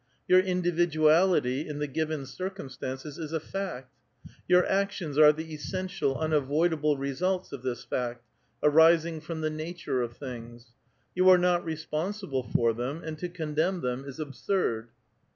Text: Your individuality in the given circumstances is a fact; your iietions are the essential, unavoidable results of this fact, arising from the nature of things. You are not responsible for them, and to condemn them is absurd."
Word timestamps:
Your 0.27 0.39
individuality 0.39 1.67
in 1.69 1.77
the 1.77 1.85
given 1.85 2.25
circumstances 2.25 3.19
is 3.19 3.33
a 3.33 3.39
fact; 3.39 3.93
your 4.47 4.63
iietions 4.63 5.19
are 5.19 5.31
the 5.31 5.53
essential, 5.53 6.17
unavoidable 6.17 6.97
results 6.97 7.51
of 7.51 7.61
this 7.61 7.83
fact, 7.83 8.23
arising 8.63 9.21
from 9.21 9.41
the 9.41 9.51
nature 9.51 10.01
of 10.01 10.17
things. 10.17 10.73
You 11.13 11.29
are 11.29 11.37
not 11.37 11.63
responsible 11.63 12.41
for 12.41 12.73
them, 12.73 13.03
and 13.05 13.15
to 13.19 13.29
condemn 13.29 13.81
them 13.81 14.03
is 14.07 14.19
absurd." 14.19 14.87